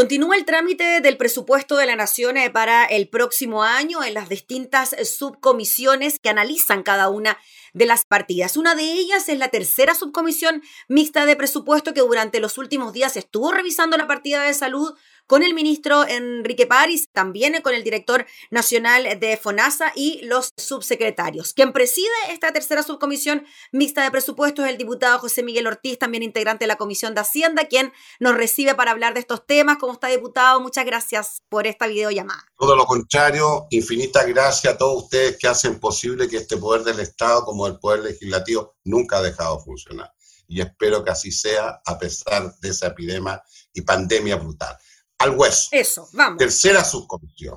Continúa 0.00 0.34
el 0.34 0.46
trámite 0.46 1.02
del 1.02 1.18
presupuesto 1.18 1.76
de 1.76 1.84
la 1.84 1.94
Nación 1.94 2.38
eh, 2.38 2.48
para 2.48 2.86
el 2.86 3.10
próximo 3.10 3.64
año 3.64 4.02
en 4.02 4.14
las 4.14 4.30
distintas 4.30 4.96
subcomisiones 5.04 6.18
que 6.18 6.30
analizan 6.30 6.82
cada 6.82 7.10
una 7.10 7.36
de 7.74 7.84
las 7.84 8.06
partidas. 8.06 8.56
Una 8.56 8.74
de 8.74 8.94
ellas 8.94 9.28
es 9.28 9.36
la 9.36 9.48
tercera 9.48 9.94
subcomisión 9.94 10.62
mixta 10.88 11.26
de 11.26 11.36
presupuesto 11.36 11.92
que 11.92 12.00
durante 12.00 12.40
los 12.40 12.56
últimos 12.56 12.94
días 12.94 13.18
estuvo 13.18 13.52
revisando 13.52 13.98
la 13.98 14.06
partida 14.06 14.42
de 14.42 14.54
salud 14.54 14.94
con 15.30 15.44
el 15.44 15.54
ministro 15.54 16.04
Enrique 16.08 16.66
París, 16.66 17.08
también 17.12 17.62
con 17.62 17.72
el 17.72 17.84
director 17.84 18.26
nacional 18.50 19.20
de 19.20 19.36
FONASA 19.36 19.92
y 19.94 20.22
los 20.22 20.52
subsecretarios. 20.56 21.54
Quien 21.54 21.72
preside 21.72 22.08
esta 22.30 22.52
tercera 22.52 22.82
subcomisión 22.82 23.46
mixta 23.70 24.02
de 24.02 24.10
presupuestos 24.10 24.64
es 24.64 24.72
el 24.72 24.76
diputado 24.76 25.20
José 25.20 25.44
Miguel 25.44 25.68
Ortiz, 25.68 26.00
también 26.00 26.24
integrante 26.24 26.64
de 26.64 26.66
la 26.66 26.74
Comisión 26.74 27.14
de 27.14 27.20
Hacienda, 27.20 27.68
quien 27.68 27.92
nos 28.18 28.34
recibe 28.34 28.74
para 28.74 28.90
hablar 28.90 29.14
de 29.14 29.20
estos 29.20 29.46
temas. 29.46 29.76
¿Cómo 29.78 29.92
está, 29.92 30.08
diputado? 30.08 30.58
Muchas 30.58 30.84
gracias 30.84 31.42
por 31.48 31.68
esta 31.68 31.86
videollamada. 31.86 32.44
Todo 32.58 32.74
lo 32.74 32.84
contrario, 32.84 33.68
infinitas 33.70 34.26
gracias 34.26 34.74
a 34.74 34.76
todos 34.76 35.04
ustedes 35.04 35.36
que 35.38 35.46
hacen 35.46 35.78
posible 35.78 36.28
que 36.28 36.38
este 36.38 36.56
poder 36.56 36.82
del 36.82 36.98
Estado, 36.98 37.44
como 37.44 37.68
el 37.68 37.78
poder 37.78 38.00
legislativo, 38.00 38.74
nunca 38.82 39.18
ha 39.18 39.22
dejado 39.22 39.58
de 39.58 39.62
funcionar. 39.62 40.12
Y 40.48 40.60
espero 40.60 41.04
que 41.04 41.12
así 41.12 41.30
sea 41.30 41.80
a 41.86 41.98
pesar 42.00 42.52
de 42.58 42.70
esa 42.70 42.88
epidemia 42.88 43.40
y 43.72 43.82
pandemia 43.82 44.34
brutal 44.34 44.76
al 45.20 45.36
hueso. 45.36 45.68
Eso, 45.70 46.08
vamos. 46.12 46.38
Tercera 46.38 46.82
subcomisión. 46.82 47.56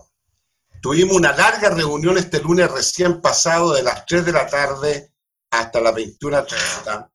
Tuvimos 0.82 1.16
una 1.16 1.36
larga 1.36 1.70
reunión 1.70 2.18
este 2.18 2.42
lunes 2.42 2.70
recién 2.70 3.22
pasado 3.22 3.74
de 3.74 3.84
las 3.84 4.06
3 4.06 4.26
de 4.26 4.32
la 4.34 4.48
tarde 4.48 5.14
hasta 5.50 5.80
las 5.80 5.94
21.30, 5.94 7.10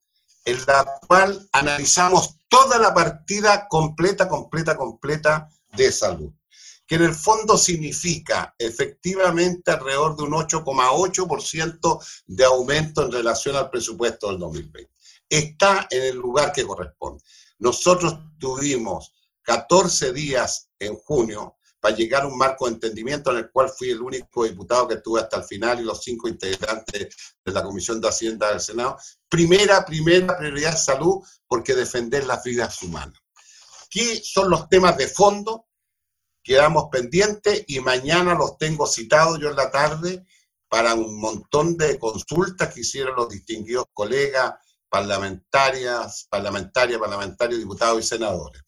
en 0.47 0.59
la 0.67 1.01
cual 1.07 1.49
analizamos 1.53 2.37
toda 2.49 2.79
la 2.79 2.95
partida 2.95 3.69
completa, 3.69 4.27
completa, 4.27 4.75
completa 4.75 5.51
de 5.77 5.93
salud, 5.93 6.33
que 6.87 6.95
en 6.95 7.03
el 7.03 7.15
fondo 7.15 7.59
significa 7.59 8.55
efectivamente 8.59 9.71
alrededor 9.71 10.17
de 10.17 10.23
un 10.23 10.33
8,8% 10.33 12.23
de 12.27 12.45
aumento 12.47 13.05
en 13.05 13.13
relación 13.13 13.55
al 13.55 13.69
presupuesto 13.69 14.29
del 14.29 14.39
2020. 14.39 14.91
Está 15.29 15.87
en 15.91 16.05
el 16.05 16.17
lugar 16.17 16.53
que 16.53 16.67
corresponde. 16.67 17.23
Nosotros 17.59 18.19
tuvimos 18.39 19.13
14 19.49 20.13
días 20.13 20.69
en 20.79 20.95
junio 20.97 21.57
para 21.81 21.97
llegar 21.97 22.25
a 22.25 22.27
un 22.27 22.37
marco 22.37 22.67
de 22.67 22.73
entendimiento 22.73 23.31
en 23.31 23.39
el 23.39 23.51
cual 23.51 23.71
fui 23.71 23.89
el 23.89 24.03
único 24.03 24.45
diputado 24.45 24.87
que 24.87 24.97
estuve 24.97 25.23
hasta 25.23 25.39
el 25.39 25.45
final 25.45 25.81
y 25.81 25.85
los 25.85 26.03
cinco 26.03 26.29
integrantes 26.29 27.17
de 27.43 27.53
la 27.53 27.63
Comisión 27.63 27.99
de 27.99 28.09
Hacienda 28.09 28.51
del 28.51 28.61
Senado. 28.61 28.99
Primera, 29.27 29.87
primera 29.87 30.37
prioridad 30.37 30.77
salud, 30.77 31.25
porque 31.47 31.75
defender 31.75 32.27
las 32.27 32.45
vidas 32.45 32.83
humanas. 32.83 33.19
¿Qué 33.89 34.21
son 34.23 34.51
los 34.51 34.69
temas 34.69 34.99
de 34.99 35.09
fondo? 35.09 35.67
Quedamos 36.43 36.89
pendientes 36.93 37.65
y 37.69 37.81
mañana 37.81 38.35
los 38.35 38.59
tengo 38.59 38.87
citados 38.87 39.39
yo 39.41 39.49
en 39.49 39.57
la 39.57 39.71
tarde 39.71 40.27
para 40.69 40.93
un 40.93 41.19
montón 41.19 41.79
de 41.79 41.99
consultas 41.99 42.75
que 42.75 42.81
hicieron 42.81 43.17
los 43.17 43.31
distinguidos 43.31 43.87
colegas 43.95 44.57
parlamentarias, 44.91 46.27
parlamentarias, 46.29 47.01
parlamentarios, 47.01 47.61
diputados 47.61 48.05
y 48.05 48.07
senadores 48.07 48.63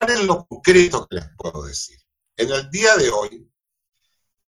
en 0.00 0.26
lo 0.26 0.46
concreto 0.46 1.06
que 1.06 1.16
les 1.16 1.28
puedo 1.36 1.64
decir. 1.64 1.98
En 2.36 2.50
el 2.50 2.70
día 2.70 2.96
de 2.96 3.10
hoy, 3.10 3.50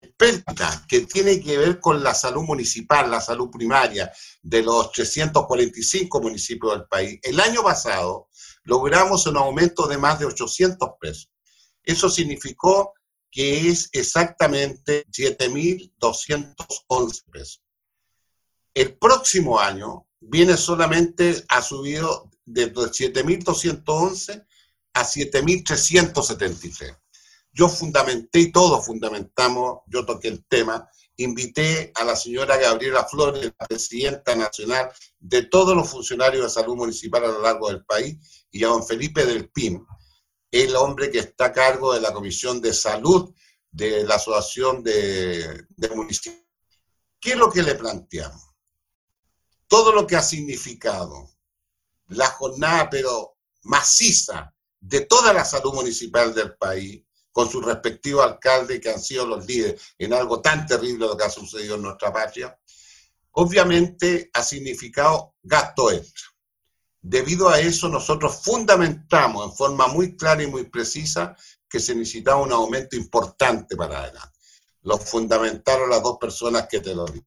experta 0.02 0.86
que 0.88 1.02
tiene 1.02 1.42
que 1.42 1.58
ver 1.58 1.80
con 1.80 2.04
la 2.04 2.14
salud 2.14 2.44
municipal, 2.44 3.10
la 3.10 3.22
salud 3.22 3.50
primaria 3.50 4.12
de 4.42 4.62
los 4.62 4.92
345 4.92 6.22
municipios 6.22 6.74
del 6.74 6.86
país. 6.88 7.20
El 7.24 7.40
año 7.40 7.64
pasado 7.64 8.28
logramos 8.64 9.26
un 9.28 9.38
aumento 9.38 9.88
de 9.88 9.98
más 9.98 10.20
de 10.20 10.26
800 10.26 10.90
pesos. 11.00 11.30
Eso 11.84 12.10
significó 12.10 12.94
que 13.32 13.70
es 13.70 13.90
exactamente 13.92 15.06
7.211 15.08 17.24
pesos. 17.32 17.64
El 18.74 18.98
próximo 18.98 19.60
año 19.60 20.08
viene 20.20 20.58
solamente, 20.58 21.46
ha 21.50 21.62
subido 21.62 22.32
de 22.46 22.74
7.211 22.74 24.48
a 25.00 25.06
7.373. 25.06 26.98
Yo 27.52 27.70
fundamenté 27.70 28.40
y 28.40 28.52
todos 28.52 28.86
fundamentamos, 28.86 29.80
yo 29.88 30.06
toqué 30.06 30.28
el 30.28 30.46
tema, 30.46 30.90
invité 31.18 31.92
a 31.96 32.04
la 32.04 32.16
señora 32.16 32.58
Gabriela 32.58 33.06
Flores, 33.06 33.46
la 33.46 33.68
presidenta 33.68 34.36
nacional 34.36 34.92
de 35.20 35.44
todos 35.44 35.76
los 35.76 35.90
funcionarios 35.90 36.44
de 36.44 36.50
salud 36.50 36.76
municipal 36.76 37.24
a 37.24 37.28
lo 37.28 37.42
largo 37.42 37.70
del 37.70 37.86
país, 37.86 38.46
y 38.52 38.64
a 38.64 38.68
don 38.68 38.86
Felipe 38.86 39.26
del 39.26 39.50
PIN, 39.50 39.86
el 40.52 40.76
hombre 40.76 41.10
que 41.12 41.20
está 41.20 41.46
a 41.46 41.54
cargo 41.54 41.94
de 41.94 42.02
la 42.02 42.14
Comisión 42.14 42.62
de 42.62 42.74
Salud 42.74 43.34
de 43.72 44.04
la 44.04 44.16
Asociación 44.16 44.84
de, 44.84 45.66
de 45.70 45.90
Municipios. 45.90 46.44
¿Qué 47.20 47.32
es 47.32 47.38
lo 47.38 47.52
que 47.52 47.64
le 47.64 47.76
planteamos? 47.76 48.50
Todo 49.68 49.92
lo 49.92 50.08
que 50.08 50.16
ha 50.16 50.22
significado 50.22 51.30
la 52.08 52.28
jornada, 52.28 52.90
pero 52.90 53.38
maciza, 53.64 54.54
de 54.80 55.02
toda 55.02 55.34
la 55.34 55.46
salud 55.46 55.74
municipal 55.74 56.34
del 56.34 56.56
país, 56.56 57.04
con 57.32 57.50
su 57.50 57.62
respectivo 57.62 58.22
alcalde 58.22 58.82
que 58.82 58.90
han 58.90 59.00
sido 59.00 59.26
los 59.26 59.46
líderes 59.46 59.82
en 59.98 60.14
algo 60.14 60.42
tan 60.42 60.66
terrible 60.66 61.08
lo 61.08 61.16
que 61.18 61.26
ha 61.26 61.30
sucedido 61.30 61.76
en 61.76 61.84
nuestra 61.84 62.12
patria, 62.12 62.58
obviamente 63.32 64.30
ha 64.34 64.44
significado 64.44 65.36
gasto 65.44 65.92
extra. 65.92 66.28
Debido 67.02 67.48
a 67.48 67.60
eso, 67.60 67.88
nosotros 67.88 68.42
fundamentamos 68.44 69.46
en 69.46 69.56
forma 69.56 69.88
muy 69.88 70.18
clara 70.18 70.44
y 70.44 70.48
muy 70.48 70.66
precisa 70.66 71.36
que 71.70 71.80
se 71.80 71.96
necesitaba 71.96 72.42
un 72.42 72.52
aumento 72.52 72.98
importante 72.98 73.76
para 73.78 74.00
adelante. 74.00 74.38
Lo 74.82 74.98
fundamentaron 74.98 75.90
las 75.90 76.04
dos 76.04 76.18
personas 76.18 76.68
que 76.68 76.82
te 76.82 76.94
lo 76.94 77.06
dije. 77.06 77.26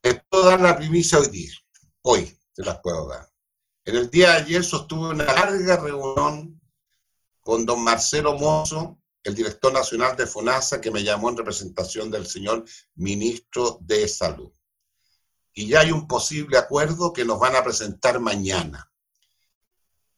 Te 0.00 0.14
puedo 0.30 0.44
dar 0.44 0.60
la 0.60 0.76
primicia 0.76 1.18
hoy 1.18 1.28
día. 1.28 1.52
Hoy 2.02 2.38
te 2.54 2.62
las 2.62 2.78
puedo 2.80 3.08
dar. 3.08 3.28
En 3.86 3.94
el 3.94 4.10
día 4.10 4.30
de 4.30 4.36
ayer 4.38 4.64
sostuve 4.64 5.10
una 5.10 5.24
larga 5.24 5.76
reunión 5.76 6.60
con 7.40 7.64
don 7.64 7.84
Marcelo 7.84 8.36
Mozo, 8.36 9.00
el 9.22 9.36
director 9.36 9.72
nacional 9.72 10.16
de 10.16 10.26
FONASA, 10.26 10.80
que 10.80 10.90
me 10.90 11.04
llamó 11.04 11.30
en 11.30 11.36
representación 11.36 12.10
del 12.10 12.26
señor 12.26 12.64
ministro 12.96 13.78
de 13.80 14.08
Salud. 14.08 14.50
Y 15.54 15.68
ya 15.68 15.80
hay 15.80 15.92
un 15.92 16.08
posible 16.08 16.58
acuerdo 16.58 17.12
que 17.12 17.24
nos 17.24 17.38
van 17.38 17.54
a 17.54 17.62
presentar 17.62 18.18
mañana. 18.18 18.90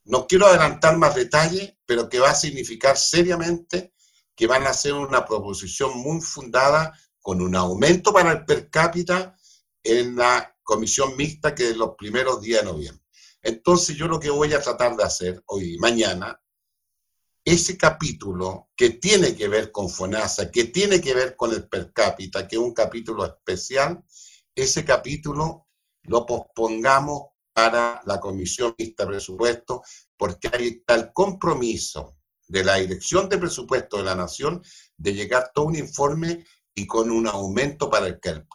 No 0.05 0.25
quiero 0.25 0.47
adelantar 0.47 0.97
más 0.97 1.13
detalles, 1.13 1.75
pero 1.85 2.09
que 2.09 2.19
va 2.19 2.31
a 2.31 2.35
significar 2.35 2.97
seriamente 2.97 3.93
que 4.35 4.47
van 4.47 4.65
a 4.65 4.71
hacer 4.71 4.93
una 4.93 5.25
proposición 5.25 5.95
muy 5.99 6.21
fundada 6.21 6.99
con 7.21 7.39
un 7.39 7.55
aumento 7.55 8.11
para 8.11 8.31
el 8.31 8.45
per 8.45 8.71
cápita 8.71 9.37
en 9.83 10.15
la 10.15 10.57
comisión 10.63 11.15
mixta 11.15 11.53
que 11.53 11.69
es 11.69 11.77
los 11.77 11.93
primeros 11.95 12.41
días 12.41 12.61
de 12.61 12.71
noviembre. 12.71 13.08
Entonces 13.41 13.95
yo 13.95 14.07
lo 14.07 14.19
que 14.19 14.29
voy 14.29 14.53
a 14.53 14.61
tratar 14.61 14.95
de 14.95 15.03
hacer 15.03 15.43
hoy, 15.47 15.77
mañana, 15.77 16.39
ese 17.43 17.77
capítulo 17.77 18.69
que 18.75 18.91
tiene 18.91 19.35
que 19.35 19.47
ver 19.47 19.71
con 19.71 19.89
FONASA, 19.89 20.51
que 20.51 20.65
tiene 20.65 21.01
que 21.01 21.13
ver 21.13 21.35
con 21.35 21.51
el 21.51 21.67
per 21.67 21.91
cápita, 21.93 22.47
que 22.47 22.57
es 22.57 22.61
un 22.61 22.73
capítulo 22.73 23.25
especial, 23.25 24.03
ese 24.53 24.83
capítulo 24.83 25.67
lo 26.03 26.25
pospongamos 26.25 27.29
para 27.53 28.01
la 28.05 28.19
Comisión 28.19 28.75
Mixta 28.77 29.07
Presupuesto, 29.07 29.83
porque 30.17 30.49
hay 30.51 30.67
está 30.67 30.95
el 30.95 31.11
compromiso 31.13 32.17
de 32.47 32.63
la 32.63 32.75
Dirección 32.75 33.29
de 33.29 33.37
Presupuesto 33.37 33.97
de 33.97 34.03
la 34.03 34.15
Nación 34.15 34.61
de 34.97 35.13
llegar 35.13 35.51
todo 35.53 35.65
un 35.65 35.75
informe 35.75 36.45
y 36.75 36.87
con 36.87 37.11
un 37.11 37.27
aumento 37.27 37.89
para 37.89 38.07
el 38.07 38.19
per 38.19 38.45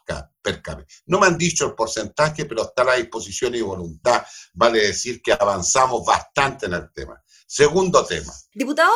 cápita. 0.63 0.87
No 1.07 1.19
me 1.19 1.27
han 1.27 1.39
dicho 1.39 1.67
el 1.67 1.75
porcentaje, 1.75 2.45
pero 2.45 2.63
está 2.63 2.83
a 2.83 2.87
la 2.87 2.95
disposición 2.97 3.55
y 3.55 3.61
voluntad. 3.61 4.25
Vale 4.53 4.81
decir 4.81 5.21
que 5.23 5.33
avanzamos 5.33 6.05
bastante 6.05 6.67
en 6.67 6.75
el 6.75 6.93
tema. 6.93 7.23
Segundo 7.47 8.05
tema. 8.05 8.33
Diputado, 8.55 8.93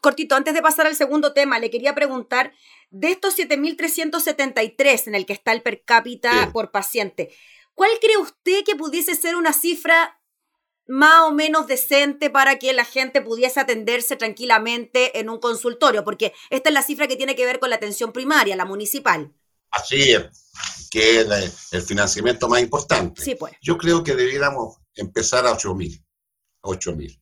cortito, 0.00 0.34
antes 0.34 0.54
de 0.54 0.62
pasar 0.62 0.86
al 0.86 0.96
segundo 0.96 1.32
tema, 1.32 1.58
le 1.58 1.70
quería 1.70 1.94
preguntar, 1.94 2.52
de 2.90 3.10
estos 3.10 3.38
7.373 3.38 5.06
en 5.06 5.14
el 5.14 5.26
que 5.26 5.32
está 5.32 5.52
el 5.52 5.62
per 5.62 5.84
cápita 5.84 6.50
por 6.52 6.70
paciente, 6.70 7.34
¿cuál 7.74 7.90
cree 8.00 8.18
usted 8.18 8.64
que 8.64 8.76
pudiese 8.76 9.14
ser 9.14 9.36
una 9.36 9.52
cifra 9.52 10.21
más 10.92 11.22
o 11.22 11.32
menos 11.32 11.66
decente 11.66 12.28
para 12.28 12.58
que 12.58 12.74
la 12.74 12.84
gente 12.84 13.22
pudiese 13.22 13.58
atenderse 13.58 14.14
tranquilamente 14.14 15.18
en 15.18 15.30
un 15.30 15.38
consultorio, 15.38 16.04
porque 16.04 16.34
esta 16.50 16.68
es 16.68 16.74
la 16.74 16.82
cifra 16.82 17.08
que 17.08 17.16
tiene 17.16 17.34
que 17.34 17.46
ver 17.46 17.60
con 17.60 17.70
la 17.70 17.76
atención 17.76 18.12
primaria, 18.12 18.56
la 18.56 18.66
municipal. 18.66 19.32
Así 19.70 20.12
es, 20.12 20.26
que 20.90 21.20
es 21.20 21.72
el 21.72 21.80
financiamiento 21.80 22.46
más 22.46 22.60
importante. 22.60 23.22
Sí, 23.22 23.36
pues. 23.36 23.54
Yo 23.62 23.78
creo 23.78 24.04
que 24.04 24.14
debiéramos 24.14 24.80
empezar 24.94 25.46
a 25.46 25.52
8 25.52 25.74
mil, 25.74 26.04
8 26.60 26.94
mil. 26.94 27.18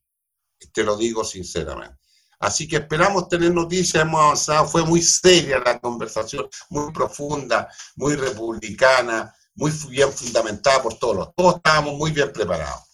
Te 0.72 0.82
lo 0.82 0.96
digo 0.96 1.22
sinceramente. 1.22 1.96
Así 2.40 2.66
que 2.66 2.78
esperamos 2.78 3.28
tener 3.28 3.52
noticias, 3.52 4.02
hemos 4.02 4.20
avanzado, 4.20 4.66
fue 4.66 4.84
muy 4.84 5.00
seria 5.00 5.60
la 5.60 5.78
conversación, 5.78 6.48
muy 6.70 6.92
profunda, 6.92 7.68
muy 7.94 8.16
republicana, 8.16 9.32
muy 9.54 9.70
bien 9.90 10.12
fundamentada 10.12 10.82
por 10.82 10.98
todos. 10.98 11.30
Todos 11.36 11.56
estábamos 11.58 11.94
muy 11.94 12.10
bien 12.10 12.32
preparados 12.32 12.89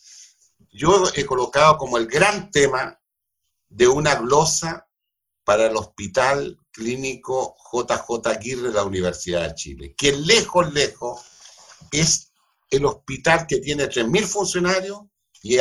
yo 0.76 1.04
he 1.14 1.24
colocado 1.24 1.78
como 1.78 1.96
el 1.96 2.06
gran 2.06 2.50
tema 2.50 3.00
de 3.68 3.88
una 3.88 4.16
glosa 4.16 4.86
para 5.42 5.66
el 5.66 5.76
Hospital 5.76 6.58
Clínico 6.70 7.56
JJ 7.72 8.28
Aguirre 8.28 8.68
de 8.68 8.74
la 8.74 8.84
Universidad 8.84 9.48
de 9.48 9.54
Chile, 9.54 9.94
que 9.96 10.12
lejos, 10.12 10.72
lejos 10.74 11.22
es 11.90 12.32
el 12.68 12.84
hospital 12.84 13.46
que 13.46 13.58
tiene 13.58 13.88
3.000 13.88 14.26
funcionarios 14.26 15.00
y 15.42 15.58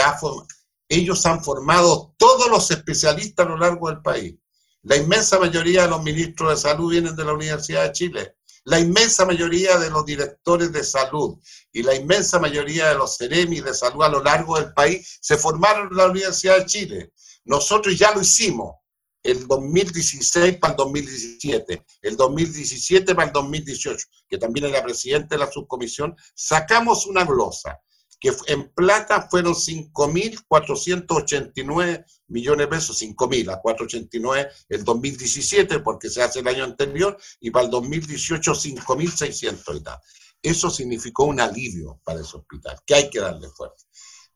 ellos 0.89 1.25
han 1.25 1.43
formado 1.43 2.13
todos 2.17 2.49
los 2.49 2.69
especialistas 2.71 3.45
a 3.45 3.49
lo 3.49 3.57
largo 3.57 3.89
del 3.89 4.01
país. 4.01 4.35
La 4.81 4.97
inmensa 4.97 5.39
mayoría 5.39 5.83
de 5.83 5.89
los 5.89 6.03
ministros 6.03 6.49
de 6.49 6.57
salud 6.69 6.91
vienen 6.91 7.15
de 7.15 7.25
la 7.25 7.33
Universidad 7.33 7.83
de 7.83 7.91
Chile. 7.91 8.37
La 8.65 8.79
inmensa 8.79 9.25
mayoría 9.25 9.77
de 9.77 9.89
los 9.91 10.05
directores 10.05 10.71
de 10.71 10.83
salud 10.83 11.37
y 11.71 11.83
la 11.83 11.93
inmensa 11.93 12.39
mayoría 12.39 12.89
de 12.89 12.95
los 12.95 13.15
ceremis 13.15 13.63
de 13.63 13.73
salud 13.73 14.03
a 14.03 14.09
lo 14.09 14.23
largo 14.23 14.59
del 14.59 14.73
país 14.73 15.19
se 15.21 15.37
formaron 15.37 15.89
en 15.91 15.97
la 15.97 16.07
Universidad 16.07 16.57
de 16.57 16.65
Chile. 16.65 17.13
Nosotros 17.43 17.97
ya 17.97 18.11
lo 18.11 18.21
hicimos 18.21 18.75
el 19.21 19.47
2016 19.47 20.57
para 20.57 20.73
el 20.73 20.77
2017, 20.77 21.85
el 22.01 22.17
2017 22.17 23.15
para 23.15 23.27
el 23.27 23.33
2018, 23.33 24.07
que 24.27 24.37
también 24.37 24.65
era 24.65 24.83
presidente 24.83 25.35
de 25.35 25.39
la 25.39 25.51
subcomisión, 25.51 26.15
sacamos 26.33 27.05
una 27.05 27.23
glosa 27.23 27.79
que 28.19 28.33
en 28.47 28.73
plata 28.73 29.27
fueron 29.29 29.53
5.489 29.53 32.05
millones 32.27 32.65
de 32.65 32.67
pesos, 32.67 32.99
5.000 33.01 33.53
a 33.53 33.61
489 33.61 34.49
el 34.69 34.83
2017, 34.83 35.79
porque 35.79 36.09
se 36.09 36.23
hace 36.23 36.39
el 36.39 36.47
año 36.47 36.63
anterior, 36.63 37.15
y 37.39 37.51
para 37.51 37.65
el 37.65 37.71
2018 37.71 38.53
5.600 38.53 39.77
y 39.77 39.83
tal. 39.83 39.99
Eso 40.41 40.69
significó 40.69 41.25
un 41.25 41.39
alivio 41.39 42.01
para 42.03 42.19
ese 42.21 42.37
hospital, 42.37 42.79
que 42.85 42.95
hay 42.95 43.09
que 43.09 43.19
darle 43.19 43.49
fuerza. 43.49 43.85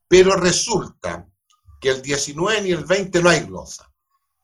Pero 0.08 0.36
resulta 0.36 1.28
que 1.80 1.90
el 1.90 2.02
19 2.02 2.68
y 2.68 2.72
el 2.72 2.86
20 2.86 3.22
no 3.22 3.30
hay 3.30 3.42
glosa. 3.42 3.94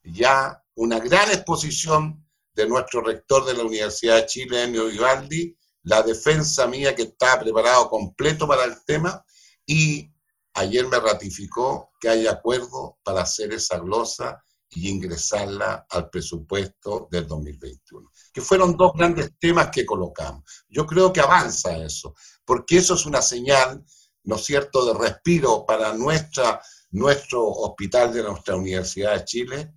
Ya 0.03 0.63
una 0.75 0.99
gran 0.99 1.31
exposición 1.31 2.23
de 2.53 2.67
nuestro 2.67 3.01
rector 3.01 3.45
de 3.45 3.55
la 3.55 3.63
Universidad 3.63 4.17
de 4.17 4.27
Chile, 4.27 4.63
Enio 4.63 4.85
Vivaldi, 4.85 5.57
la 5.85 6.01
defensa 6.01 6.67
mía 6.67 6.95
que 6.95 7.03
estaba 7.03 7.41
preparado 7.41 7.89
completo 7.89 8.47
para 8.47 8.65
el 8.65 8.83
tema, 8.85 9.23
y 9.65 10.11
ayer 10.55 10.87
me 10.87 10.99
ratificó 10.99 11.91
que 11.99 12.09
hay 12.09 12.27
acuerdo 12.27 12.97
para 13.03 13.21
hacer 13.21 13.53
esa 13.53 13.77
glosa 13.79 14.43
y 14.69 14.89
ingresarla 14.89 15.85
al 15.89 16.09
presupuesto 16.09 17.07
del 17.11 17.27
2021, 17.27 18.11
que 18.33 18.41
fueron 18.41 18.75
dos 18.75 18.93
grandes 18.95 19.31
temas 19.39 19.69
que 19.69 19.85
colocamos. 19.85 20.43
Yo 20.67 20.85
creo 20.85 21.13
que 21.13 21.21
avanza 21.21 21.77
eso, 21.77 22.15
porque 22.43 22.77
eso 22.77 22.95
es 22.95 23.05
una 23.05 23.21
señal, 23.21 23.85
¿no 24.23 24.35
es 24.35 24.43
cierto?, 24.43 24.85
de 24.85 24.99
respiro 24.99 25.65
para 25.67 25.93
nuestra, 25.93 26.59
nuestro 26.91 27.47
hospital 27.47 28.11
de 28.11 28.23
nuestra 28.23 28.55
Universidad 28.55 29.13
de 29.13 29.25
Chile. 29.25 29.73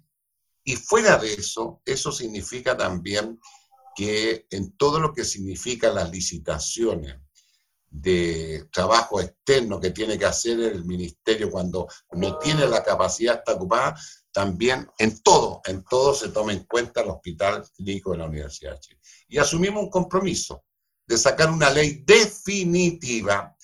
Y 0.65 0.77
fuera 0.77 1.19
de 1.19 1.35
eso, 1.35 1.83
eso 1.85 2.11
significa 2.13 2.77
también 2.77 3.39
que 3.99 4.47
en 4.51 4.77
todo 4.77 5.01
lo 5.01 5.13
que 5.13 5.25
significa 5.25 5.93
las 5.93 6.09
licitaciones, 6.09 7.17
de 7.91 8.69
trabajo 8.71 9.21
externo 9.21 9.81
que 9.81 9.91
tiene 9.91 10.17
que 10.17 10.25
hacer 10.25 10.61
el 10.61 10.85
ministerio 10.85 11.51
cuando 11.51 11.89
no 12.13 12.39
tiene 12.39 12.69
la 12.69 12.85
capacidad 12.85 13.39
está 13.39 13.55
ocupada, 13.55 13.99
también 14.31 14.89
en 14.99 15.21
todo, 15.21 15.63
en 15.65 15.83
todo 15.83 16.15
se 16.15 16.29
toma 16.29 16.53
en 16.53 16.63
cuenta 16.65 17.01
el 17.01 17.09
Hospital 17.09 17.67
Clínico 17.75 18.13
de 18.13 18.19
la 18.19 18.27
Universidad 18.27 18.75
de 18.75 18.81
Chile. 18.81 19.01
Y 19.27 19.39
asumimos 19.39 19.83
un 19.83 19.91
compromiso 19.91 20.65
de 21.05 21.19
sacar 21.19 21.51
una 21.51 21.71
ley 21.71 22.05
definitiva 22.07 23.57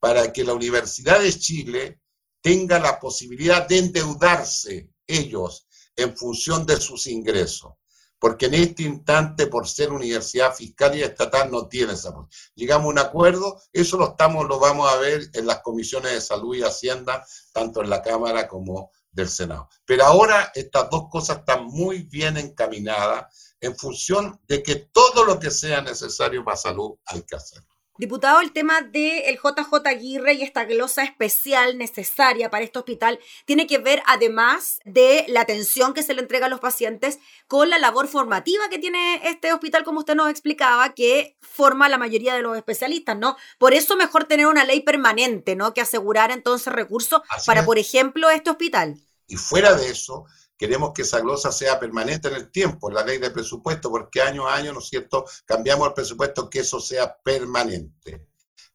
para 0.00 0.32
que 0.32 0.42
la 0.42 0.54
Universidad 0.54 1.20
de 1.20 1.32
Chile 1.32 2.00
tenga 2.40 2.80
la 2.80 2.98
posibilidad 2.98 3.68
de 3.68 3.78
endeudarse 3.78 4.90
ellos 5.06 5.68
en 5.94 6.16
función 6.16 6.66
de 6.66 6.80
sus 6.80 7.06
ingresos 7.06 7.74
porque 8.18 8.46
en 8.46 8.54
este 8.54 8.82
instante, 8.82 9.46
por 9.46 9.68
ser 9.68 9.92
universidad 9.92 10.54
fiscal 10.54 10.96
y 10.96 11.02
estatal, 11.02 11.50
no 11.50 11.68
tiene 11.68 11.92
esa 11.92 12.12
posibilidad. 12.12 12.52
Llegamos 12.54 12.86
a 12.86 12.90
un 12.90 12.98
acuerdo, 12.98 13.60
eso 13.72 13.96
lo, 13.98 14.10
estamos, 14.10 14.46
lo 14.46 14.58
vamos 14.58 14.90
a 14.90 14.96
ver 14.96 15.28
en 15.34 15.46
las 15.46 15.60
comisiones 15.60 16.12
de 16.12 16.20
salud 16.20 16.56
y 16.56 16.62
hacienda, 16.62 17.24
tanto 17.52 17.82
en 17.82 17.90
la 17.90 18.02
Cámara 18.02 18.48
como 18.48 18.90
del 19.10 19.28
Senado. 19.28 19.68
Pero 19.84 20.04
ahora 20.04 20.52
estas 20.54 20.88
dos 20.90 21.08
cosas 21.10 21.38
están 21.38 21.66
muy 21.66 22.02
bien 22.02 22.36
encaminadas 22.36 23.54
en 23.60 23.76
función 23.76 24.40
de 24.46 24.62
que 24.62 24.76
todo 24.76 25.24
lo 25.24 25.38
que 25.38 25.50
sea 25.50 25.80
necesario 25.80 26.44
para 26.44 26.56
salud 26.56 26.98
hay 27.06 27.22
que 27.22 27.36
hacerlo. 27.36 27.75
Diputado, 27.98 28.40
el 28.40 28.52
tema 28.52 28.82
del 28.82 29.36
JJ 29.36 29.86
Aguirre 29.86 30.34
y 30.34 30.42
esta 30.42 30.64
glosa 30.64 31.02
especial 31.02 31.78
necesaria 31.78 32.50
para 32.50 32.64
este 32.64 32.78
hospital 32.78 33.18
tiene 33.46 33.66
que 33.66 33.78
ver, 33.78 34.02
además 34.06 34.80
de 34.84 35.24
la 35.28 35.40
atención 35.40 35.94
que 35.94 36.02
se 36.02 36.12
le 36.12 36.20
entrega 36.20 36.46
a 36.46 36.48
los 36.50 36.60
pacientes, 36.60 37.18
con 37.48 37.70
la 37.70 37.78
labor 37.78 38.08
formativa 38.08 38.68
que 38.68 38.78
tiene 38.78 39.22
este 39.28 39.52
hospital, 39.52 39.84
como 39.84 40.00
usted 40.00 40.14
nos 40.14 40.28
explicaba, 40.28 40.92
que 40.94 41.38
forma 41.40 41.88
la 41.88 41.96
mayoría 41.96 42.34
de 42.34 42.42
los 42.42 42.56
especialistas, 42.56 43.16
¿no? 43.16 43.36
Por 43.58 43.72
eso 43.72 43.96
mejor 43.96 44.24
tener 44.24 44.46
una 44.46 44.64
ley 44.64 44.80
permanente, 44.80 45.56
¿no? 45.56 45.72
Que 45.72 45.80
asegurar 45.80 46.30
entonces 46.30 46.72
recursos 46.72 47.22
para, 47.46 47.64
por 47.64 47.78
ejemplo, 47.78 48.28
este 48.28 48.50
hospital. 48.50 49.00
Y 49.26 49.36
fuera 49.36 49.74
de 49.74 49.90
eso, 49.90 50.26
Queremos 50.56 50.92
que 50.94 51.02
esa 51.02 51.20
glosa 51.20 51.52
sea 51.52 51.78
permanente 51.78 52.28
en 52.28 52.34
el 52.34 52.50
tiempo, 52.50 52.88
en 52.88 52.94
la 52.94 53.04
ley 53.04 53.18
de 53.18 53.30
presupuesto, 53.30 53.90
porque 53.90 54.22
año 54.22 54.48
a 54.48 54.54
año, 54.54 54.72
¿no 54.72 54.78
es 54.78 54.88
cierto?, 54.88 55.24
cambiamos 55.44 55.88
el 55.88 55.94
presupuesto, 55.94 56.48
que 56.48 56.60
eso 56.60 56.80
sea 56.80 57.16
permanente, 57.22 58.28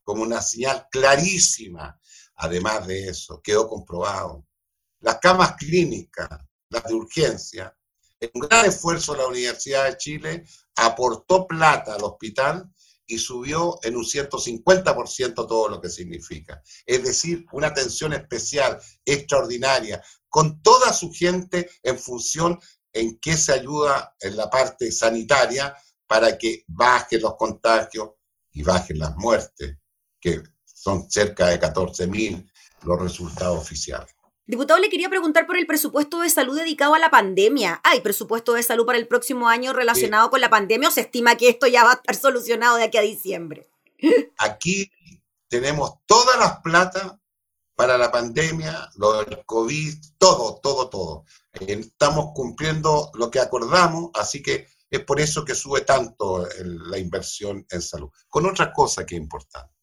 como 0.03 0.23
una 0.23 0.41
señal 0.41 0.87
clarísima. 0.91 1.99
Además 2.35 2.87
de 2.87 3.09
eso, 3.09 3.41
quedó 3.41 3.67
comprobado. 3.67 4.45
Las 4.99 5.17
camas 5.19 5.55
clínicas, 5.55 6.29
las 6.69 6.83
de 6.83 6.93
urgencia, 6.93 7.75
en 8.19 8.29
un 8.35 8.41
gran 8.41 8.65
esfuerzo 8.67 9.15
la 9.15 9.25
Universidad 9.25 9.85
de 9.85 9.97
Chile 9.97 10.45
aportó 10.75 11.47
plata 11.47 11.95
al 11.95 12.03
hospital 12.03 12.71
y 13.07 13.17
subió 13.17 13.79
en 13.83 13.97
un 13.97 14.05
150% 14.05 15.33
todo 15.33 15.67
lo 15.67 15.81
que 15.81 15.89
significa. 15.89 16.61
Es 16.85 17.03
decir, 17.03 17.45
una 17.51 17.67
atención 17.67 18.13
especial, 18.13 18.79
extraordinaria, 19.03 20.01
con 20.31 20.63
toda 20.63 20.93
su 20.93 21.11
gente 21.11 21.69
en 21.83 21.99
función 21.99 22.59
en 22.93 23.19
qué 23.19 23.37
se 23.37 23.53
ayuda 23.53 24.15
en 24.19 24.37
la 24.37 24.49
parte 24.49 24.91
sanitaria 24.91 25.75
para 26.07 26.37
que 26.37 26.63
bajen 26.67 27.21
los 27.21 27.35
contagios 27.35 28.11
y 28.51 28.63
bajen 28.63 28.97
las 28.97 29.15
muertes, 29.17 29.77
que 30.19 30.41
son 30.65 31.09
cerca 31.11 31.47
de 31.47 31.59
14.000 31.59 32.49
los 32.83 32.99
resultados 32.99 33.59
oficiales. 33.59 34.15
Diputado, 34.45 34.79
le 34.79 34.89
quería 34.89 35.09
preguntar 35.09 35.45
por 35.45 35.57
el 35.57 35.67
presupuesto 35.67 36.21
de 36.21 36.29
salud 36.29 36.57
dedicado 36.57 36.95
a 36.95 36.99
la 36.99 37.11
pandemia. 37.11 37.79
¿Hay 37.83 38.01
presupuesto 38.01 38.53
de 38.53 38.63
salud 38.63 38.85
para 38.85 38.97
el 38.97 39.07
próximo 39.07 39.47
año 39.47 39.71
relacionado 39.71 40.29
con 40.29 40.41
la 40.41 40.49
pandemia 40.49 40.89
o 40.89 40.91
se 40.91 41.01
estima 41.01 41.37
que 41.37 41.49
esto 41.49 41.67
ya 41.67 41.83
va 41.83 41.91
a 41.91 41.95
estar 41.95 42.15
solucionado 42.15 42.77
de 42.77 42.83
aquí 42.83 42.97
a 42.97 43.01
diciembre? 43.01 43.69
Aquí 44.37 44.91
tenemos 45.47 45.93
todas 46.05 46.37
las 46.39 46.59
plata 46.61 47.20
para 47.81 47.97
la 47.97 48.11
pandemia, 48.11 48.91
lo 48.97 49.23
del 49.23 49.43
COVID, 49.43 49.95
todo, 50.19 50.59
todo, 50.61 50.87
todo. 50.87 51.25
Eh, 51.53 51.79
estamos 51.79 52.27
cumpliendo 52.31 53.09
lo 53.15 53.31
que 53.31 53.39
acordamos, 53.39 54.11
así 54.13 54.43
que 54.43 54.67
es 54.87 55.03
por 55.03 55.19
eso 55.19 55.43
que 55.43 55.55
sube 55.55 55.81
tanto 55.81 56.47
la 56.63 56.99
inversión 56.99 57.65
en 57.71 57.81
salud. 57.81 58.11
Con 58.29 58.45
otra 58.45 58.71
cosa 58.71 59.03
que 59.03 59.15
es 59.15 59.21
importante. 59.21 59.73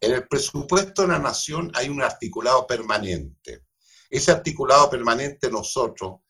En 0.00 0.12
el 0.12 0.28
presupuesto 0.28 1.02
de 1.02 1.08
la 1.08 1.18
nación 1.18 1.72
hay 1.74 1.88
un 1.88 2.00
articulado 2.00 2.64
permanente. 2.64 3.64
Ese 4.08 4.30
articulado 4.30 4.88
permanente 4.88 5.50
nosotros 5.50 6.20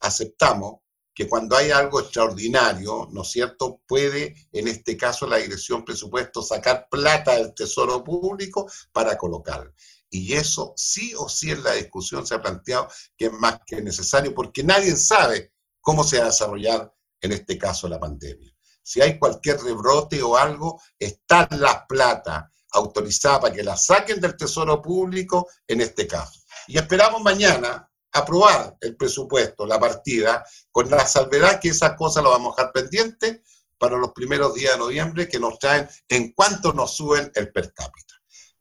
aceptamos 0.00 0.80
que 1.14 1.26
cuando 1.28 1.56
hay 1.56 1.70
algo 1.70 2.00
extraordinario, 2.00 3.08
¿no 3.10 3.22
es 3.22 3.30
cierto?, 3.30 3.80
puede, 3.86 4.34
en 4.52 4.68
este 4.68 4.98
caso, 4.98 5.26
la 5.26 5.38
dirección 5.38 5.82
presupuesto 5.82 6.42
sacar 6.42 6.88
plata 6.90 7.36
del 7.36 7.54
tesoro 7.54 8.04
público 8.04 8.70
para 8.92 9.16
colocar. 9.16 9.72
Y 10.10 10.34
eso 10.34 10.74
sí 10.76 11.14
o 11.16 11.28
sí 11.28 11.52
en 11.52 11.62
la 11.62 11.72
discusión 11.72 12.26
se 12.26 12.34
ha 12.34 12.42
planteado 12.42 12.88
que 13.16 13.26
es 13.26 13.32
más 13.32 13.60
que 13.64 13.80
necesario 13.80 14.34
porque 14.34 14.64
nadie 14.64 14.96
sabe 14.96 15.52
cómo 15.80 16.02
se 16.04 16.18
va 16.18 16.24
a 16.24 16.26
desarrollar 16.26 16.92
en 17.20 17.32
este 17.32 17.56
caso 17.56 17.88
la 17.88 18.00
pandemia. 18.00 18.52
Si 18.82 19.00
hay 19.00 19.18
cualquier 19.18 19.60
rebrote 19.60 20.20
o 20.22 20.36
algo, 20.36 20.80
está 20.98 21.48
la 21.52 21.86
plata 21.86 22.50
autorizada 22.72 23.40
para 23.40 23.54
que 23.54 23.62
la 23.62 23.76
saquen 23.76 24.20
del 24.20 24.36
Tesoro 24.36 24.82
Público 24.82 25.48
en 25.66 25.80
este 25.80 26.06
caso. 26.06 26.40
Y 26.66 26.78
esperamos 26.78 27.22
mañana 27.22 27.88
aprobar 28.12 28.76
el 28.80 28.96
presupuesto, 28.96 29.66
la 29.66 29.78
partida, 29.78 30.44
con 30.70 30.90
la 30.90 31.06
salvedad 31.06 31.60
que 31.60 31.68
esas 31.68 31.94
cosas 31.94 32.24
lo 32.24 32.30
vamos 32.30 32.54
a 32.54 32.62
dejar 32.62 32.72
pendiente 32.72 33.42
para 33.78 33.96
los 33.96 34.12
primeros 34.12 34.54
días 34.54 34.72
de 34.72 34.78
noviembre 34.78 35.28
que 35.28 35.38
nos 35.38 35.58
traen 35.58 35.88
en 36.08 36.32
cuanto 36.32 36.72
nos 36.72 36.96
suben 36.96 37.30
el 37.34 37.52
per 37.52 37.72
cápita. 37.72 38.09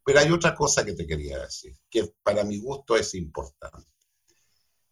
Pero 0.10 0.22
hay 0.22 0.32
otra 0.32 0.56
cosa 0.56 0.84
que 0.84 0.94
te 0.94 1.06
quería 1.06 1.38
decir, 1.38 1.78
que 1.88 2.16
para 2.24 2.44
mi 2.44 2.60
gusto 2.60 2.96
es 2.96 3.14
importante. 3.14 3.92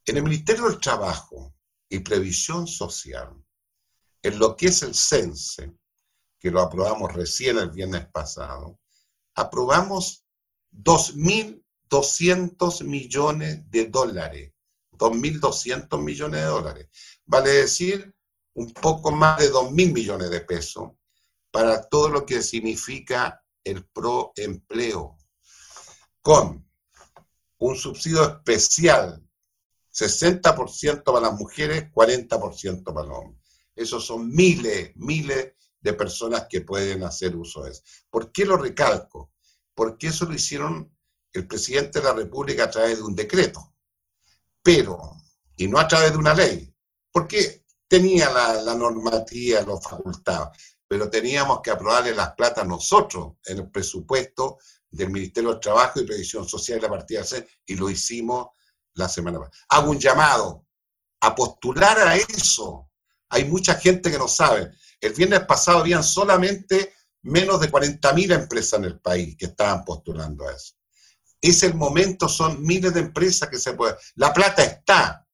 En 0.06 0.18
el 0.18 0.22
Ministerio 0.22 0.70
del 0.70 0.80
Trabajo 0.80 1.56
y 1.90 1.98
Previsión 2.02 2.68
Social, 2.68 3.34
en 4.22 4.38
lo 4.38 4.56
que 4.56 4.68
es 4.68 4.84
el 4.84 4.94
CENSE, 4.94 5.74
que 6.38 6.52
lo 6.52 6.62
aprobamos 6.62 7.16
recién 7.16 7.58
el 7.58 7.72
viernes 7.72 8.06
pasado, 8.10 8.80
aprobamos 9.34 10.24
2.200 10.72 12.84
millones 12.84 13.68
de 13.72 13.88
dólares 13.88 14.54
2.200 14.92 16.00
millones 16.00 16.42
de 16.42 16.46
dólares. 16.46 16.90
Vale 17.26 17.50
decir, 17.50 18.16
un 18.54 18.72
poco 18.72 19.12
más 19.12 19.40
de 19.40 19.52
2.000 19.52 19.94
millones 19.94 20.30
de 20.30 20.42
pesos 20.42 20.92
para 21.50 21.90
todo 21.90 22.10
lo 22.10 22.24
que 22.24 22.44
significa 22.44 23.44
el 23.68 23.86
proempleo, 23.86 25.18
con 26.22 26.66
un 27.60 27.76
subsidio 27.76 28.24
especial, 28.24 29.22
60% 29.94 31.04
para 31.04 31.20
las 31.20 31.34
mujeres, 31.34 31.92
40% 31.92 32.84
para 32.84 33.08
los 33.08 33.18
hombres. 33.18 33.44
Esos 33.76 34.06
son 34.06 34.30
miles, 34.30 34.96
miles 34.96 35.54
de 35.80 35.94
personas 35.94 36.48
que 36.50 36.62
pueden 36.62 37.04
hacer 37.04 37.36
uso 37.36 37.64
de 37.64 37.72
eso. 37.72 37.84
¿Por 38.10 38.32
qué 38.32 38.46
lo 38.46 38.58
recalco? 38.58 39.32
Porque 39.74 40.08
eso 40.08 40.26
lo 40.26 40.34
hicieron 40.34 40.96
el 41.34 41.48
presidente 41.48 42.00
de 42.00 42.06
la 42.06 42.14
República 42.14 42.66
a 42.66 42.72
través 42.72 42.98
de 42.98 43.04
un 43.04 43.16
decreto, 43.16 43.76
pero, 44.64 44.98
y 45.56 45.68
no 45.68 45.78
a 45.80 45.88
través 45.88 46.12
de 46.12 46.18
una 46.18 46.34
ley, 46.34 46.74
porque 47.12 47.66
tenía 47.88 48.30
la, 48.32 48.62
la 48.62 48.76
normativa, 48.76 49.62
los 49.62 49.84
facultados, 49.84 50.58
pero 50.88 51.10
teníamos 51.10 51.62
que 51.62 51.72
aprobarle 51.72 52.16
las 52.16 52.34
plata 52.34 52.64
nosotros 52.64 53.34
en 53.46 53.60
el 53.60 53.70
presupuesto 53.70 54.58
del 54.90 55.10
Ministerio 55.10 55.54
de 55.54 55.60
Trabajo 55.60 56.00
y 56.00 56.06
Previsión 56.06 56.48
Social 56.48 56.80
de 56.80 56.88
la 56.88 56.94
partida 56.94 57.24
C, 57.24 57.48
y 57.66 57.76
lo 57.76 57.90
hicimos 57.90 58.48
la 58.94 59.10
semana 59.10 59.40
pasada. 59.40 59.58
Hago 59.70 59.92
un 59.92 60.00
llamado 60.00 60.66
a 61.22 61.36
postular 61.36 62.00
a 62.00 62.16
eso. 62.16 62.90
Hay 63.30 63.46
mucha 63.46 63.76
gente 63.76 64.10
que 64.10 64.18
no 64.18 64.28
sabe. 64.28 64.72
El 65.02 65.14
viernes 65.14 65.42
pasado 65.42 65.80
habían 65.80 66.04
solamente 66.04 66.94
menos 67.24 67.60
de 67.60 67.72
40.000 67.72 68.34
empresas 68.34 68.80
en 68.80 68.86
el 68.86 69.00
país 69.00 69.36
que 69.38 69.48
estaban 69.48 69.84
postulando 69.84 70.48
a 70.48 70.54
eso. 70.54 70.74
Es 71.42 71.62
el 71.64 71.76
momento, 71.76 72.28
son 72.30 72.64
miles 72.64 72.94
de 72.94 73.02
empresas 73.02 73.50
que 73.50 73.60
se 73.60 73.74
pueden. 73.74 73.96
La 74.16 74.34
plata 74.34 74.64
está. 74.64 75.28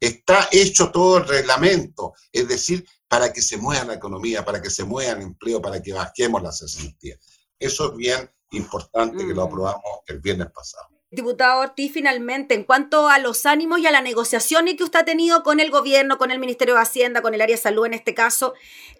está 0.00 0.48
hecho 0.50 0.90
todo 0.90 1.18
el 1.18 1.28
reglamento. 1.28 2.14
Es 2.32 2.48
decir, 2.48 2.86
para 3.08 3.32
que 3.32 3.42
se 3.42 3.56
mueva 3.56 3.84
la 3.84 3.94
economía, 3.94 4.44
para 4.44 4.60
que 4.60 4.70
se 4.70 4.84
mueva 4.84 5.12
el 5.12 5.22
empleo, 5.22 5.60
para 5.60 5.82
que 5.82 5.92
bajemos 5.92 6.42
las 6.42 6.58
cesantías. 6.58 7.18
Eso 7.58 7.90
es 7.90 7.96
bien 7.96 8.30
importante 8.52 9.26
que 9.26 9.34
lo 9.34 9.44
mm. 9.44 9.48
aprobamos 9.48 10.00
el 10.06 10.20
viernes 10.20 10.48
pasado. 10.52 10.88
Diputado 11.10 11.62
Ortiz, 11.62 11.90
finalmente, 11.90 12.54
en 12.54 12.64
cuanto 12.64 13.08
a 13.08 13.18
los 13.18 13.46
ánimos 13.46 13.78
y 13.78 13.86
a 13.86 13.90
la 13.90 14.02
negociación 14.02 14.66
que 14.76 14.84
usted 14.84 14.98
ha 15.00 15.04
tenido 15.06 15.42
con 15.42 15.58
el 15.58 15.70
gobierno, 15.70 16.18
con 16.18 16.30
el 16.30 16.38
Ministerio 16.38 16.74
de 16.74 16.82
Hacienda, 16.82 17.22
con 17.22 17.32
el 17.32 17.40
área 17.40 17.56
de 17.56 17.62
salud 17.62 17.86
en 17.86 17.94
este 17.94 18.12
caso, 18.12 18.52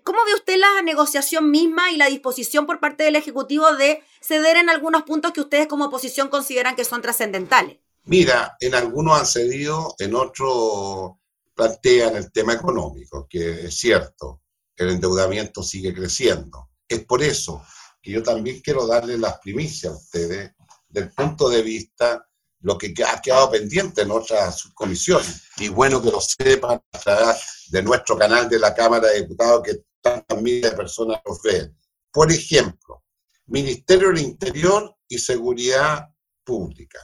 ¿cómo 0.05 0.19
ve 0.25 0.33
usted 0.33 0.57
la 0.57 0.81
negociación 0.81 1.51
misma 1.51 1.91
y 1.91 1.99
la 1.99 2.07
disposición 2.07 2.65
por 2.65 2.81
parte 2.81 3.05
del 3.05 3.17
Ejecutivo 3.17 3.73
de 3.73 4.03
ceder 4.23 4.57
en 4.57 4.71
algunos 4.71 5.03
puntos 5.03 5.33
que 5.33 5.43
ustedes 5.43 5.67
como 5.67 5.85
oposición 5.85 6.29
consideran 6.29 6.77
que 6.77 6.87
son 6.87 7.03
trascendentales? 7.03 7.77
Mira, 8.05 8.57
en 8.61 8.75
algunos 8.75 9.21
han 9.21 9.27
cedido, 9.27 9.95
en 9.99 10.15
otros 10.15 11.13
plantean 11.59 12.15
el 12.15 12.31
tema 12.31 12.53
económico, 12.53 13.27
que 13.29 13.67
es 13.67 13.75
cierto, 13.75 14.43
el 14.77 14.91
endeudamiento 14.91 15.61
sigue 15.61 15.93
creciendo. 15.93 16.71
Es 16.87 17.05
por 17.05 17.21
eso 17.21 17.65
que 18.01 18.13
yo 18.13 18.23
también 18.23 18.61
quiero 18.61 18.87
darle 18.87 19.19
las 19.19 19.41
primicias 19.41 19.93
a 19.93 19.97
ustedes 19.97 20.53
del 20.89 21.11
punto 21.11 21.49
de 21.49 21.63
vista 21.63 22.25
lo 22.61 22.79
que 22.79 22.95
ha 23.05 23.21
quedado 23.21 23.51
pendiente 23.51 24.03
en 24.03 24.13
otras 24.13 24.61
subcomisiones. 24.61 25.49
Y 25.57 25.67
bueno 25.69 26.01
que 26.01 26.13
lo 26.13 26.21
sepan 26.21 26.81
a 26.93 26.99
través 26.99 27.67
de 27.71 27.83
nuestro 27.83 28.17
canal 28.17 28.49
de 28.49 28.61
la 28.61 28.73
Cámara 28.73 29.09
de 29.09 29.23
Diputados 29.23 29.63
que 29.65 29.85
tantas 30.01 30.41
miles 30.41 30.71
de 30.71 30.77
personas 30.77 31.21
nos 31.27 31.43
ven. 31.43 31.77
Por 32.13 32.31
ejemplo, 32.31 33.03
Ministerio 33.47 34.09
del 34.09 34.21
Interior 34.21 34.97
y 35.09 35.19
Seguridad 35.19 36.09
Pública. 36.45 37.01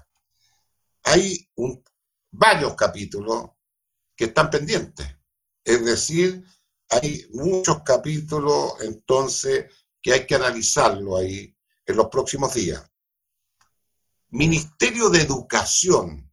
Hay 1.02 1.50
varios 2.30 2.74
capítulos 2.76 3.50
que 4.16 4.26
están 4.26 4.50
pendientes. 4.50 5.06
Es 5.64 5.84
decir, 5.84 6.44
hay 6.90 7.26
muchos 7.32 7.82
capítulos 7.82 8.74
entonces 8.80 9.66
que 10.00 10.12
hay 10.12 10.26
que 10.26 10.34
analizarlo 10.34 11.16
ahí 11.16 11.56
en 11.86 11.96
los 11.96 12.08
próximos 12.08 12.54
días. 12.54 12.82
Ministerio 14.30 15.10
de 15.10 15.22
Educación, 15.22 16.30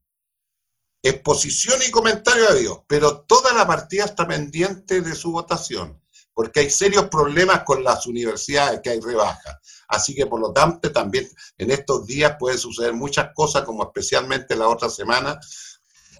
exposición 1.02 1.80
y 1.88 1.92
comentario 1.92 2.52
de 2.54 2.60
Dios, 2.62 2.80
pero 2.88 3.22
toda 3.22 3.54
la 3.54 3.66
partida 3.66 4.06
está 4.06 4.28
pendiente 4.28 5.02
de 5.02 5.16
su 5.16 5.32
votación, 5.32 6.02
porque 6.34 6.62
hay 6.62 6.70
serios 6.70 7.10
problemas 7.10 7.64
con 7.64 7.84
las 7.84 8.06
universidades 8.06 8.82
que 8.82 8.90
hay 8.90 9.00
rebajas. 9.00 9.58
Así 9.88 10.16
que 10.16 10.26
por 10.26 10.40
lo 10.40 10.52
tanto 10.52 10.92
también 10.92 11.30
en 11.58 11.72
estos 11.72 12.06
días 12.06 12.36
pueden 12.40 12.58
suceder 12.58 12.94
muchas 12.94 13.34
cosas, 13.34 13.64
como 13.64 13.84
especialmente 13.84 14.56
la 14.56 14.68
otra 14.68 14.90
semana, 14.90 15.40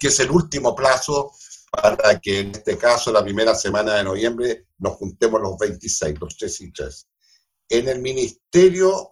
que 0.00 0.08
es 0.08 0.20
el 0.20 0.30
último 0.30 0.74
plazo 0.74 1.32
para 1.72 2.20
que 2.20 2.40
en 2.40 2.50
este 2.50 2.76
caso 2.76 3.10
la 3.10 3.24
primera 3.24 3.54
semana 3.54 3.94
de 3.94 4.04
noviembre 4.04 4.66
nos 4.78 4.96
juntemos 4.96 5.40
los 5.40 5.58
26, 5.58 6.20
los 6.20 6.36
3 6.36 6.60
y 6.60 6.72
3. 6.72 7.08
En 7.70 7.88
el 7.88 8.00
Ministerio 8.00 9.10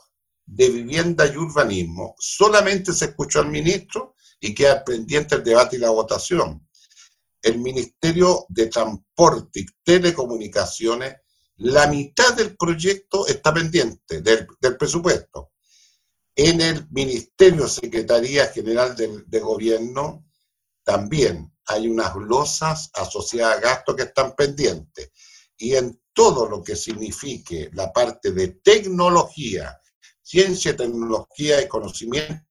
de 0.52 0.68
Vivienda 0.68 1.26
y 1.26 1.36
Urbanismo. 1.36 2.16
Solamente 2.18 2.92
se 2.92 3.06
escuchó 3.06 3.40
al 3.40 3.50
ministro 3.50 4.16
y 4.40 4.52
queda 4.52 4.84
pendiente 4.84 5.36
el 5.36 5.44
debate 5.44 5.76
y 5.76 5.78
la 5.78 5.90
votación. 5.90 6.66
El 7.40 7.58
Ministerio 7.58 8.46
de 8.48 8.66
Transporte 8.66 9.60
y 9.60 9.66
Telecomunicaciones, 9.82 11.16
la 11.56 11.86
mitad 11.86 12.34
del 12.34 12.56
proyecto 12.56 13.26
está 13.26 13.54
pendiente 13.54 14.20
del, 14.22 14.46
presupuesto. 14.78 15.52
En 16.34 16.60
el 16.60 16.88
Ministerio 16.90 17.68
Secretaría 17.68 18.48
General 18.48 18.96
de 18.96 19.40
Gobierno 19.40 20.26
también 20.82 21.52
hay 21.70 21.86
unas 21.86 22.12
glosas 22.14 22.90
asociadas 22.94 23.58
a 23.58 23.60
gastos 23.60 23.94
que 23.94 24.02
están 24.02 24.34
pendientes. 24.34 25.12
Y 25.56 25.76
en 25.76 26.02
todo 26.12 26.48
lo 26.48 26.62
que 26.62 26.74
signifique 26.74 27.70
la 27.72 27.92
parte 27.92 28.32
de 28.32 28.48
tecnología, 28.48 29.80
ciencia, 30.20 30.76
tecnología 30.76 31.62
y 31.62 31.68
conocimiento 31.68 32.44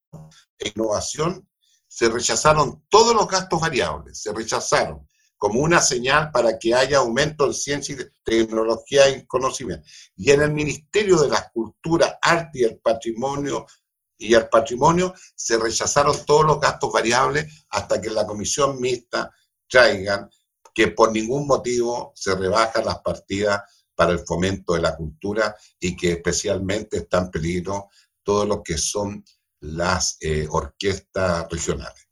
e 0.57 0.71
innovación, 0.73 1.47
se 1.87 2.07
rechazaron 2.07 2.85
todos 2.87 3.13
los 3.13 3.27
gastos 3.27 3.59
variables, 3.59 4.21
se 4.21 4.31
rechazaron 4.31 5.05
como 5.37 5.59
una 5.61 5.81
señal 5.81 6.31
para 6.31 6.57
que 6.57 6.73
haya 6.73 6.99
aumento 6.99 7.45
en 7.45 7.53
ciencia, 7.53 7.95
tecnología 8.23 9.09
y 9.09 9.25
conocimiento. 9.25 9.85
Y 10.15 10.31
en 10.31 10.41
el 10.41 10.53
Ministerio 10.53 11.17
de 11.17 11.29
la 11.29 11.49
Cultura, 11.49 12.19
Arte 12.21 12.59
y 12.59 12.63
el 12.63 12.79
Patrimonio 12.79 13.65
y 14.19 14.33
el 14.33 14.49
Patrimonio 14.49 15.15
se 15.33 15.57
rechazaron 15.57 16.25
todos 16.25 16.45
los 16.45 16.59
gastos 16.59 16.91
variables 16.91 17.65
hasta 17.69 17.99
que 17.99 18.09
la 18.09 18.27
comisión 18.27 18.79
mixta 18.79 19.33
traigan 19.67 20.29
que 20.73 20.89
por 20.89 21.11
ningún 21.11 21.47
motivo 21.47 22.11
se 22.15 22.35
rebajan 22.35 22.85
las 22.85 22.99
partidas 22.99 23.61
para 23.95 24.11
el 24.11 24.19
fomento 24.19 24.73
de 24.73 24.81
la 24.81 24.95
cultura 24.95 25.55
y 25.79 25.95
que 25.95 26.11
especialmente 26.11 26.97
están 26.97 27.25
en 27.25 27.31
peligro 27.31 27.89
todo 28.21 28.45
lo 28.45 28.61
que 28.61 28.77
son 28.77 29.23
las 29.61 30.17
eh, 30.19 30.47
orquestas 30.49 31.47
regionales. 31.49 32.07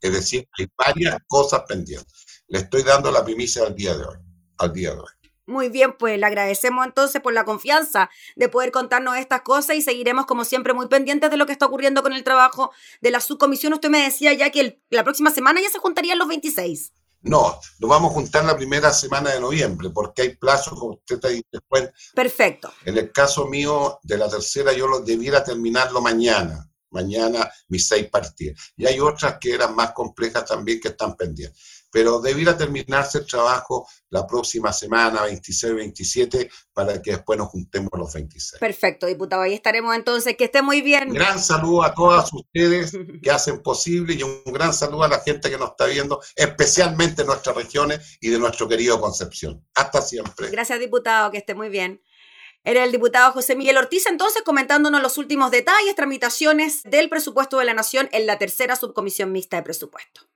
Es 0.00 0.12
decir, 0.12 0.48
hay 0.58 0.66
varias 0.76 1.16
cosas 1.28 1.62
pendientes. 1.66 2.12
Le 2.48 2.58
estoy 2.58 2.82
dando 2.82 3.10
la 3.10 3.24
primicia 3.24 3.64
al 3.64 3.74
día 3.74 3.96
de 3.96 4.04
hoy. 4.04 4.16
Al 4.58 4.72
día 4.72 4.90
de 4.90 4.98
hoy. 4.98 5.21
Muy 5.52 5.68
bien, 5.68 5.92
pues 5.98 6.18
le 6.18 6.24
agradecemos 6.24 6.86
entonces 6.86 7.20
por 7.20 7.34
la 7.34 7.44
confianza 7.44 8.08
de 8.36 8.48
poder 8.48 8.72
contarnos 8.72 9.18
estas 9.18 9.42
cosas 9.42 9.76
y 9.76 9.82
seguiremos 9.82 10.24
como 10.24 10.46
siempre 10.46 10.72
muy 10.72 10.88
pendientes 10.88 11.30
de 11.30 11.36
lo 11.36 11.44
que 11.44 11.52
está 11.52 11.66
ocurriendo 11.66 12.02
con 12.02 12.14
el 12.14 12.24
trabajo 12.24 12.72
de 13.02 13.10
la 13.10 13.20
subcomisión. 13.20 13.74
Usted 13.74 13.90
me 13.90 14.02
decía 14.02 14.32
ya 14.32 14.48
que 14.48 14.80
la 14.88 15.04
próxima 15.04 15.30
semana 15.30 15.60
ya 15.60 15.68
se 15.68 15.78
juntarían 15.78 16.18
los 16.18 16.26
26. 16.26 16.94
No, 17.20 17.60
nos 17.80 17.90
vamos 17.90 18.12
a 18.12 18.14
juntar 18.14 18.46
la 18.46 18.56
primera 18.56 18.94
semana 18.94 19.28
de 19.30 19.40
noviembre, 19.40 19.90
porque 19.90 20.22
hay 20.22 20.36
plazos, 20.36 20.78
como 20.78 20.94
usted 20.94 21.20
te 21.20 21.44
después. 21.52 21.90
Perfecto. 22.14 22.72
En 22.86 22.96
el 22.96 23.12
caso 23.12 23.46
mío, 23.46 24.00
de 24.02 24.16
la 24.16 24.30
tercera, 24.30 24.72
yo 24.72 24.86
lo 24.86 25.00
debiera 25.00 25.44
terminarlo 25.44 26.00
mañana. 26.00 26.66
Mañana 26.88 27.50
mis 27.68 27.86
seis 27.86 28.08
partidas. 28.10 28.58
Y 28.76 28.86
hay 28.86 29.00
otras 29.00 29.36
que 29.38 29.52
eran 29.52 29.74
más 29.76 29.92
complejas 29.92 30.46
también 30.46 30.80
que 30.80 30.88
están 30.88 31.14
pendientes 31.14 31.81
pero 31.92 32.20
debiera 32.20 32.56
terminarse 32.56 33.18
el 33.18 33.26
trabajo 33.26 33.86
la 34.08 34.26
próxima 34.26 34.72
semana, 34.72 35.22
26, 35.24 35.74
27, 35.74 36.50
para 36.72 37.00
que 37.00 37.12
después 37.12 37.38
nos 37.38 37.48
juntemos 37.48 37.90
los 37.96 38.12
26. 38.12 38.58
Perfecto, 38.58 39.06
diputado, 39.06 39.42
ahí 39.42 39.52
estaremos 39.52 39.94
entonces. 39.94 40.36
Que 40.36 40.44
esté 40.44 40.62
muy 40.62 40.80
bien. 40.80 41.10
Un 41.10 41.14
gran 41.14 41.38
saludo 41.38 41.82
a 41.82 41.94
todas 41.94 42.32
ustedes 42.32 42.92
que 43.22 43.30
hacen 43.30 43.62
posible 43.62 44.14
y 44.14 44.22
un 44.22 44.42
gran 44.46 44.72
saludo 44.72 45.04
a 45.04 45.08
la 45.08 45.20
gente 45.20 45.50
que 45.50 45.58
nos 45.58 45.70
está 45.70 45.86
viendo, 45.86 46.20
especialmente 46.34 47.22
en 47.22 47.28
nuestras 47.28 47.54
regiones 47.54 48.18
y 48.20 48.30
de 48.30 48.38
nuestro 48.38 48.66
querido 48.66 48.98
Concepción. 49.00 49.62
Hasta 49.74 50.00
siempre. 50.00 50.50
Gracias, 50.50 50.80
diputado, 50.80 51.30
que 51.30 51.38
esté 51.38 51.54
muy 51.54 51.68
bien. 51.68 52.02
Era 52.64 52.84
el 52.84 52.92
diputado 52.92 53.32
José 53.32 53.56
Miguel 53.56 53.76
Ortiz 53.76 54.06
entonces 54.06 54.42
comentándonos 54.42 55.02
los 55.02 55.18
últimos 55.18 55.50
detalles, 55.50 55.96
tramitaciones 55.96 56.82
del 56.84 57.08
presupuesto 57.08 57.58
de 57.58 57.64
la 57.64 57.74
Nación 57.74 58.08
en 58.12 58.26
la 58.26 58.38
tercera 58.38 58.76
subcomisión 58.76 59.32
mixta 59.32 59.56
de 59.56 59.64
presupuesto. 59.64 60.31